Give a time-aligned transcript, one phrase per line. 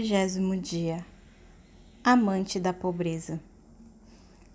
[0.00, 1.04] Trigésimo dia.
[2.02, 3.38] Amante da pobreza.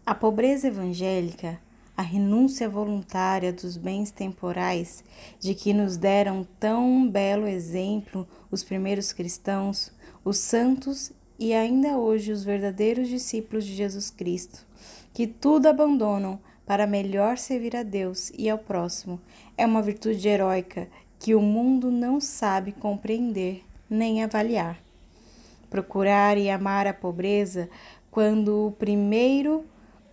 [0.03, 1.61] A pobreza evangélica,
[1.95, 5.03] a renúncia voluntária dos bens temporais,
[5.39, 9.91] de que nos deram tão belo exemplo os primeiros cristãos,
[10.23, 14.65] os santos e ainda hoje os verdadeiros discípulos de Jesus Cristo,
[15.13, 19.21] que tudo abandonam para melhor servir a Deus e ao próximo,
[19.55, 20.87] é uma virtude heróica
[21.19, 24.83] que o mundo não sabe compreender nem avaliar
[25.75, 27.69] procurar e amar a pobreza
[28.09, 29.65] quando o primeiro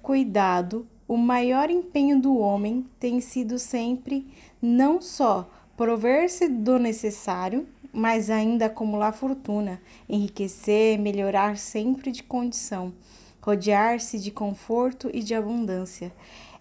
[0.03, 4.27] cuidado, o maior empenho do homem tem sido sempre
[4.61, 12.93] não só prover-se do necessário, mas ainda acumular fortuna, enriquecer, melhorar sempre de condição,
[13.41, 16.13] rodear-se de conforto e de abundância.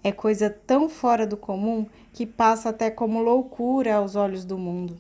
[0.04, 4.96] É coisa tão fora do comum que passa até como loucura aos olhos do mundo.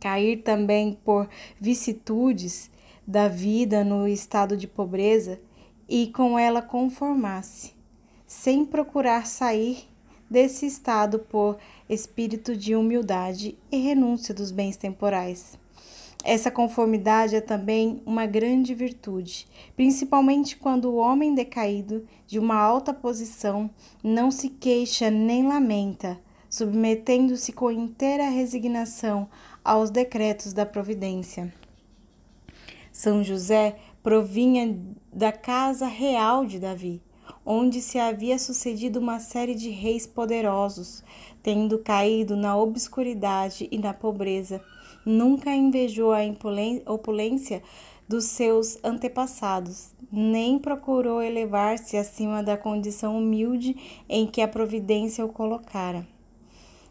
[0.00, 1.28] Cair também por
[1.60, 2.68] vicissitudes
[3.06, 5.38] da vida no estado de pobreza
[5.88, 7.72] e com ela conformar-se,
[8.26, 9.88] sem procurar sair
[10.28, 11.56] desse estado por
[11.88, 15.56] espírito de humildade e renúncia dos bens temporais.
[16.24, 22.92] Essa conformidade é também uma grande virtude, principalmente quando o homem decaído de uma alta
[22.92, 23.70] posição
[24.02, 26.18] não se queixa nem lamenta,
[26.50, 29.28] submetendo-se com inteira resignação
[29.64, 31.52] aos decretos da providência.
[32.96, 34.74] São José provinha
[35.12, 37.02] da casa real de Davi,
[37.44, 41.04] onde se havia sucedido uma série de reis poderosos,
[41.42, 44.62] tendo caído na obscuridade e na pobreza.
[45.04, 46.20] Nunca invejou a
[46.90, 47.62] opulência
[48.08, 53.76] dos seus antepassados, nem procurou elevar-se acima da condição humilde
[54.08, 56.08] em que a providência o colocara.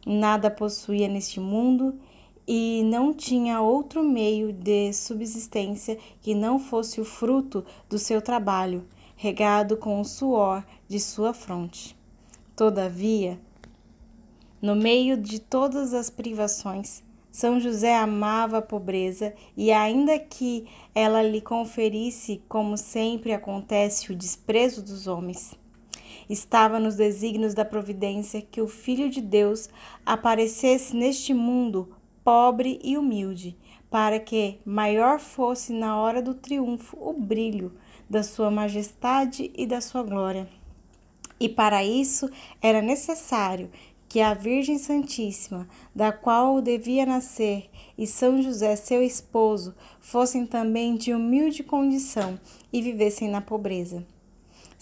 [0.06, 2.00] Nada possuía neste mundo
[2.48, 8.86] e não tinha outro meio de subsistência que não fosse o fruto do seu trabalho,
[9.16, 11.98] regado com o suor de sua fronte.
[12.56, 13.40] Todavia,
[14.62, 21.22] no meio de todas as privações, São José amava a pobreza e, ainda que ela
[21.22, 25.54] lhe conferisse, como sempre acontece, o desprezo dos homens,
[26.30, 29.70] estava nos desígnios da providência que o Filho de Deus
[30.06, 31.90] aparecesse neste mundo
[32.26, 33.56] pobre e humilde,
[33.88, 37.72] para que maior fosse na hora do triunfo o brilho
[38.10, 40.50] da sua majestade e da sua glória.
[41.40, 42.28] E para isso
[42.60, 43.70] era necessário
[44.10, 50.96] que a Virgem Santíssima, da qual devia nascer, e São José, seu esposo, fossem também
[50.96, 52.40] de humilde condição
[52.74, 54.04] e vivessem na pobreza.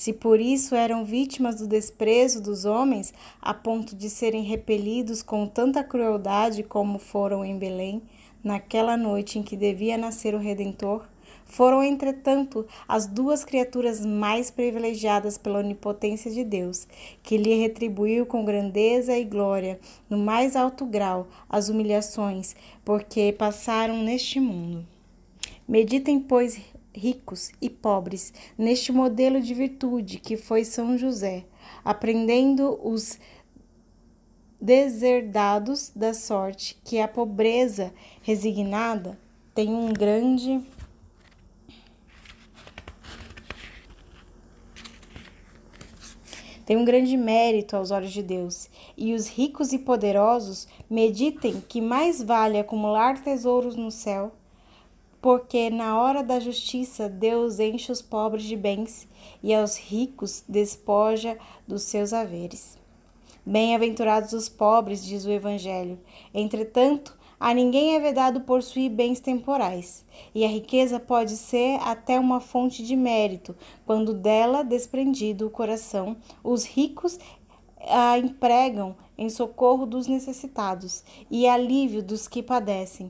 [0.04, 5.48] Se por isso eram vítimas do desprezo dos homens, a ponto de serem repelidos com
[5.48, 8.02] tanta crueldade como foram em Belém,
[8.44, 11.06] naquela noite em que devia nascer o Redentor,
[11.46, 16.86] foram, entretanto, as duas criaturas mais privilegiadas pela onipotência de Deus,
[17.24, 24.04] que lhe retribuiu com grandeza e glória, no mais alto grau, as humilhações, porque passaram
[24.04, 24.86] neste mundo.
[25.66, 26.60] Meditem, pois,
[26.94, 31.46] ricos e pobres neste modelo de virtude que foi São José,
[31.84, 33.20] aprendendo os
[34.62, 39.20] deserdados da sorte que a pobreza resignada
[39.54, 40.62] tem um grande
[46.66, 51.82] tem um grande mérito aos olhos de Deus, e os ricos e poderosos meditem que
[51.82, 54.32] mais vale acumular tesouros no céu
[55.24, 59.08] porque na hora da justiça Deus enche os pobres de bens
[59.42, 62.78] e aos ricos despoja dos seus haveres.
[63.46, 65.98] Bem-aventurados os pobres, diz o Evangelho.
[66.34, 72.42] Entretanto, a ninguém é vedado possuir bens temporais, e a riqueza pode ser até uma
[72.42, 77.18] fonte de mérito, quando dela, desprendido o coração, os ricos
[77.80, 81.02] a empregam em socorro dos necessitados
[81.32, 83.10] e alívio dos que padecem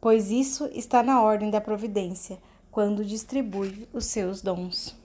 [0.00, 2.38] pois isso está na ordem da providência,
[2.70, 4.97] quando distribui os seus dons.